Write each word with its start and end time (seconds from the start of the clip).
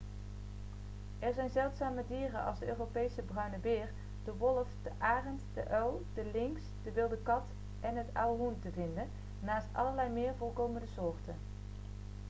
er 1.19 1.33
zijn 1.33 1.49
zeldzame 1.49 2.03
dieren 2.07 2.43
als 2.45 2.59
de 2.59 2.67
europese 2.67 3.21
bruine 3.21 3.57
beer 3.57 3.89
de 4.23 4.33
wolf 4.33 4.67
de 4.83 4.91
arend 4.97 5.41
de 5.53 5.67
uil 5.67 6.03
de 6.13 6.29
lynx 6.33 6.61
de 6.83 6.91
wilde 6.91 7.17
kat 7.23 7.43
en 7.81 7.95
het 7.95 8.07
auerhoen 8.13 8.57
te 8.61 8.71
vinden 8.71 9.09
naast 9.39 9.67
allerlei 9.71 10.09
meer 10.09 10.33
voorkomende 10.37 10.87
soorten 10.95 11.35